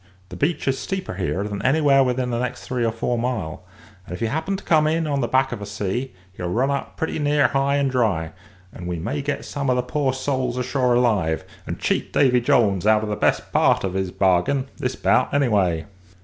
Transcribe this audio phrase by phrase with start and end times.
[0.29, 3.61] The beach is steeper here than anywhere within the next three or four mile;
[4.07, 6.71] and if he happens to come in on the back of a sea, he'll run
[6.71, 8.31] up pretty near high and dry;
[8.73, 12.87] and we may get some of the poor souls ashore alive, and cheat Davy Jones
[12.87, 15.85] out of the best part of his bargain this bout, anyway."